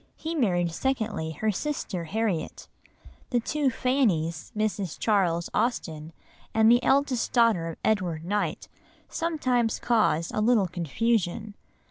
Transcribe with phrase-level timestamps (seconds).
[0.15, 2.67] He married secondly her sister Harriet.
[3.29, 4.97] The two Fannies, Mrs.
[4.97, 6.11] Charles Austen
[6.55, 8.67] and the eldest daughter of Edward Knight,
[9.09, 11.53] sometimes cause a little confusion.